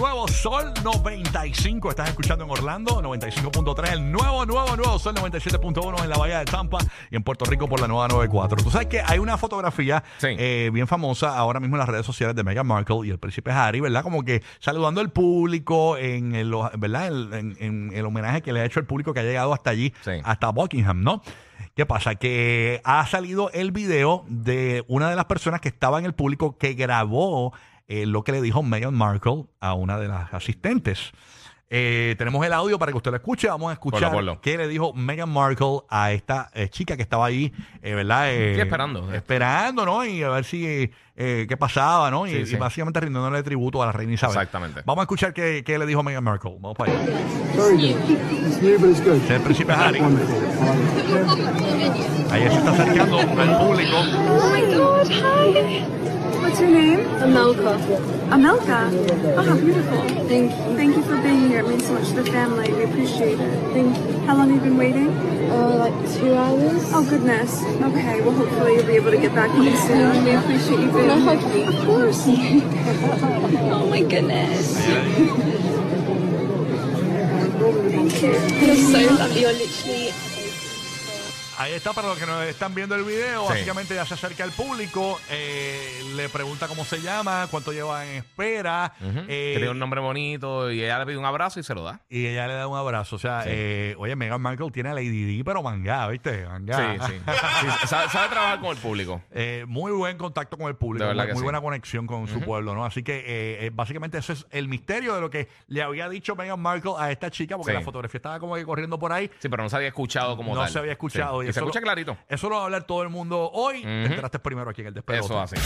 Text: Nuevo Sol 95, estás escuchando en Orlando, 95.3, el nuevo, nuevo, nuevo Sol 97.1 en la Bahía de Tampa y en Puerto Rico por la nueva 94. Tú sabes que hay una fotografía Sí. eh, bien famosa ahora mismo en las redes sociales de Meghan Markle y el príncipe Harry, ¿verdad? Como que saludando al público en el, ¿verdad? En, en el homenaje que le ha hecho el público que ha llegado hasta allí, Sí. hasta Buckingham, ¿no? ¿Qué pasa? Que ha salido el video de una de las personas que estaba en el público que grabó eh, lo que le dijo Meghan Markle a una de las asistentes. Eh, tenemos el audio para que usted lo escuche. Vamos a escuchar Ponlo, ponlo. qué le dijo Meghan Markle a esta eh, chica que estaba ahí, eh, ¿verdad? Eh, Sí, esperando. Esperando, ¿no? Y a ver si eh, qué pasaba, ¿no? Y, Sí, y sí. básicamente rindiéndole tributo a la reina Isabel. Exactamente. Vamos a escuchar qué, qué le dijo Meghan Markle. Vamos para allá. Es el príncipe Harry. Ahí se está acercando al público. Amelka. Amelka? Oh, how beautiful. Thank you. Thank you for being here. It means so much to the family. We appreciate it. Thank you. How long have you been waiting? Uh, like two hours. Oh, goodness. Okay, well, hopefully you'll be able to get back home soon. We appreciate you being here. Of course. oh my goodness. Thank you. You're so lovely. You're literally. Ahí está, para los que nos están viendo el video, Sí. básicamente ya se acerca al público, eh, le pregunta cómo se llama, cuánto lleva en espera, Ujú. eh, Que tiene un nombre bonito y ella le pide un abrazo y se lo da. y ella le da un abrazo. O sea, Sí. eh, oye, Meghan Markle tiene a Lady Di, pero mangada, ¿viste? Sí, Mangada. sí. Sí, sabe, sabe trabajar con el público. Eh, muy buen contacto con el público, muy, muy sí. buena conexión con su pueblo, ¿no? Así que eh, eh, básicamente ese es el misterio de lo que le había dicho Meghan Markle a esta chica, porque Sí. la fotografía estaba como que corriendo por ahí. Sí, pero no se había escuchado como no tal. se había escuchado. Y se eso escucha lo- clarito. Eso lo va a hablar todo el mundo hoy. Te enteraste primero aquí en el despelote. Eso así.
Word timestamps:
Nuevo 0.00 0.26
Sol 0.26 0.72
95, 0.82 1.90
estás 1.90 2.08
escuchando 2.08 2.46
en 2.46 2.50
Orlando, 2.50 3.02
95.3, 3.02 3.92
el 3.92 4.10
nuevo, 4.10 4.46
nuevo, 4.46 4.74
nuevo 4.74 4.98
Sol 4.98 5.14
97.1 5.14 6.02
en 6.02 6.08
la 6.08 6.16
Bahía 6.16 6.38
de 6.38 6.46
Tampa 6.46 6.78
y 7.10 7.14
en 7.16 7.22
Puerto 7.22 7.44
Rico 7.44 7.68
por 7.68 7.78
la 7.82 7.86
nueva 7.86 8.08
94. 8.08 8.64
Tú 8.64 8.70
sabes 8.70 8.86
que 8.86 9.02
hay 9.06 9.18
una 9.18 9.36
fotografía 9.36 10.02
Sí. 10.16 10.28
eh, 10.30 10.70
bien 10.72 10.86
famosa 10.88 11.36
ahora 11.36 11.60
mismo 11.60 11.76
en 11.76 11.80
las 11.80 11.90
redes 11.90 12.06
sociales 12.06 12.34
de 12.34 12.42
Meghan 12.42 12.66
Markle 12.66 13.06
y 13.06 13.10
el 13.10 13.18
príncipe 13.18 13.50
Harry, 13.52 13.80
¿verdad? 13.80 14.02
Como 14.02 14.24
que 14.24 14.42
saludando 14.60 15.02
al 15.02 15.10
público 15.10 15.98
en 15.98 16.34
el, 16.34 16.54
¿verdad? 16.78 17.08
En, 17.38 17.54
en 17.60 17.92
el 17.94 18.06
homenaje 18.06 18.40
que 18.40 18.54
le 18.54 18.60
ha 18.60 18.64
hecho 18.64 18.80
el 18.80 18.86
público 18.86 19.12
que 19.12 19.20
ha 19.20 19.24
llegado 19.24 19.52
hasta 19.52 19.68
allí, 19.70 19.92
Sí. 20.00 20.12
hasta 20.24 20.48
Buckingham, 20.52 21.02
¿no? 21.02 21.20
¿Qué 21.74 21.84
pasa? 21.84 22.14
Que 22.14 22.80
ha 22.82 23.06
salido 23.06 23.50
el 23.52 23.72
video 23.72 24.24
de 24.26 24.86
una 24.88 25.10
de 25.10 25.16
las 25.16 25.26
personas 25.26 25.60
que 25.60 25.68
estaba 25.68 25.98
en 25.98 26.06
el 26.06 26.14
público 26.14 26.56
que 26.56 26.72
grabó 26.72 27.52
eh, 27.88 28.06
lo 28.06 28.24
que 28.24 28.32
le 28.32 28.40
dijo 28.42 28.62
Meghan 28.62 28.94
Markle 28.94 29.44
a 29.60 29.74
una 29.74 29.98
de 29.98 30.08
las 30.08 30.32
asistentes. 30.34 31.12
Eh, 31.68 32.14
tenemos 32.16 32.46
el 32.46 32.52
audio 32.52 32.78
para 32.78 32.92
que 32.92 32.96
usted 32.96 33.10
lo 33.10 33.16
escuche. 33.16 33.48
Vamos 33.48 33.70
a 33.70 33.72
escuchar 33.72 34.12
Ponlo, 34.12 34.16
ponlo. 34.34 34.40
qué 34.40 34.56
le 34.56 34.68
dijo 34.68 34.92
Meghan 34.94 35.28
Markle 35.28 35.80
a 35.90 36.12
esta 36.12 36.48
eh, 36.54 36.68
chica 36.68 36.96
que 36.96 37.02
estaba 37.02 37.26
ahí, 37.26 37.52
eh, 37.82 37.92
¿verdad? 37.94 38.32
Eh, 38.32 38.54
Sí, 38.54 38.60
esperando. 38.60 39.12
Esperando, 39.12 39.84
¿no? 39.84 40.04
Y 40.04 40.22
a 40.22 40.28
ver 40.28 40.44
si 40.44 40.92
eh, 41.16 41.46
qué 41.48 41.56
pasaba, 41.56 42.08
¿no? 42.08 42.24
Y, 42.28 42.30
Sí, 42.30 42.36
y 42.36 42.46
sí. 42.46 42.56
básicamente 42.56 43.00
rindiéndole 43.00 43.42
tributo 43.42 43.82
a 43.82 43.86
la 43.86 43.92
reina 43.92 44.12
Isabel. 44.12 44.36
Exactamente. 44.36 44.82
Vamos 44.86 45.02
a 45.02 45.04
escuchar 45.06 45.34
qué, 45.34 45.64
qué 45.66 45.76
le 45.76 45.86
dijo 45.86 46.04
Meghan 46.04 46.22
Markle. 46.22 46.52
Vamos 46.60 46.76
para 46.78 46.92
allá. 46.92 47.02
Es 49.24 49.30
el 49.30 49.40
príncipe 49.40 49.72
Harry. 49.72 49.98
Ahí 52.30 52.42
se 52.48 52.58
está 52.58 52.70
acercando 52.70 53.18
al 53.18 53.58
público. 53.58 53.96
Amelka. 57.24 57.72
Amelka? 58.30 58.90
Oh, 59.36 59.42
how 59.42 59.56
beautiful. 59.56 59.98
Thank 60.28 60.50
you. 60.50 60.76
Thank 60.76 60.96
you 60.96 61.02
for 61.02 61.16
being 61.22 61.48
here. 61.48 61.60
It 61.60 61.68
means 61.68 61.86
so 61.86 61.94
much 61.94 62.08
to 62.08 62.22
the 62.22 62.30
family. 62.30 62.72
We 62.72 62.84
appreciate 62.84 63.40
it. 63.40 63.72
Thank 63.72 63.96
you. 63.96 64.18
How 64.26 64.36
long 64.36 64.50
have 64.50 64.56
you 64.56 64.70
been 64.70 64.76
waiting? 64.76 65.08
Uh, 65.50 65.76
like 65.78 65.94
two 66.14 66.34
hours. 66.34 66.82
Oh, 66.92 67.06
goodness. 67.08 67.62
Okay, 67.62 68.20
well, 68.20 68.32
hopefully 68.32 68.74
you'll 68.74 68.86
be 68.86 68.96
able 68.96 69.10
to 69.12 69.18
get 69.18 69.34
back 69.34 69.50
home 69.50 69.76
soon. 69.76 70.24
We 70.24 70.32
appreciate 70.32 70.80
you 70.80 70.90
being 70.92 71.10
here. 71.20 71.68
Of 71.68 71.86
course. 71.86 72.24
oh 72.28 73.86
my 73.88 74.02
goodness. 74.02 74.76
Thank 77.90 78.22
you. 78.22 78.32
You're 78.66 78.76
so 78.76 79.14
lovely. 79.14 79.40
You're 79.40 79.52
literally. 79.52 80.35
Ahí 81.58 81.72
está, 81.72 81.94
para 81.94 82.08
los 82.08 82.18
que 82.18 82.26
nos 82.26 82.42
están 82.44 82.74
viendo 82.74 82.94
el 82.94 83.02
video, 83.04 83.42
Sí. 83.46 83.48
básicamente 83.54 83.94
ya 83.94 84.04
se 84.04 84.12
acerca 84.12 84.44
al 84.44 84.50
público, 84.52 85.18
eh, 85.30 86.02
le 86.14 86.28
pregunta 86.28 86.68
cómo 86.68 86.84
se 86.84 87.00
llama, 87.00 87.48
cuánto 87.50 87.72
lleva 87.72 88.04
en 88.06 88.16
espera, 88.16 88.92
Ujú. 89.00 89.20
eh, 89.20 89.52
Que 89.52 89.54
tiene 89.56 89.70
un 89.70 89.78
nombre 89.78 90.00
bonito 90.00 90.70
y 90.70 90.82
ella 90.84 90.98
le 90.98 91.06
pide 91.06 91.16
un 91.16 91.24
abrazo 91.24 91.58
y 91.58 91.62
se 91.62 91.74
lo 91.74 91.82
da. 91.82 92.00
y 92.10 92.26
ella 92.26 92.46
le 92.46 92.54
da 92.54 92.66
un 92.66 92.76
abrazo. 92.76 93.16
O 93.16 93.18
sea, 93.18 93.42
Sí. 93.44 93.48
eh, 93.52 93.94
oye, 93.98 94.14
Meghan 94.16 94.40
Markle 94.40 94.70
tiene 94.70 94.90
a 94.90 94.94
Lady 94.94 95.24
Di, 95.24 95.42
pero 95.44 95.62
mangada, 95.62 96.08
¿viste? 96.08 96.42
Sí, 96.42 96.46
Mangada. 96.46 97.06
sí. 97.08 97.14
Sí, 97.80 97.88
sabe, 97.88 98.08
sabe 98.10 98.28
trabajar 98.28 98.60
con 98.60 98.70
el 98.70 98.76
público. 98.76 99.22
Eh, 99.32 99.64
muy 99.66 99.92
buen 99.92 100.18
contacto 100.18 100.58
con 100.58 100.68
el 100.68 100.76
público, 100.76 101.06
muy, 101.06 101.14
muy 101.26 101.36
sí. 101.36 101.42
buena 101.42 101.60
conexión 101.62 102.06
con 102.06 102.28
su 102.28 102.40
pueblo, 102.40 102.74
¿no? 102.74 102.84
Así 102.84 103.02
que 103.02 103.16
eh, 103.20 103.66
eh, 103.66 103.70
básicamente 103.72 104.18
ese 104.18 104.34
es 104.34 104.46
el 104.50 104.68
misterio 104.68 105.14
de 105.14 105.20
lo 105.22 105.30
que 105.30 105.48
le 105.68 105.82
había 105.82 106.08
dicho 106.10 106.36
Meghan 106.36 106.60
Markle 106.60 106.92
a 106.98 107.10
esta 107.10 107.30
chica, 107.30 107.56
porque 107.56 107.72
Sí. 107.72 107.78
la 107.78 107.84
fotografía 107.84 108.18
estaba 108.18 108.38
como 108.40 108.56
que 108.56 108.64
corriendo 108.64 108.98
por 108.98 109.12
ahí. 109.12 109.30
Sí, 109.38 109.48
pero 109.48 109.62
no 109.62 109.70
se 109.70 109.76
había 109.76 109.88
escuchado 109.88 110.36
como 110.36 110.54
no 110.54 110.60
tal. 110.60 110.70
se 110.70 110.78
había 110.78 110.92
escuchado. 110.92 111.45
Y 111.48 111.52
se 111.52 111.58
eso 111.58 111.60
escucha 111.60 111.80
lo- 111.80 111.84
clarito. 111.84 112.16
Eso 112.28 112.48
lo 112.48 112.56
va 112.56 112.62
a 112.62 112.64
hablar 112.64 112.84
todo 112.84 113.02
el 113.02 113.08
mundo 113.08 113.50
hoy. 113.52 113.82
Te 113.82 114.04
enteraste 114.06 114.38
primero 114.38 114.70
aquí 114.70 114.80
en 114.82 114.88
el 114.88 114.94
despelote. 114.94 115.24
Eso 115.26 115.40
así. 115.40 115.56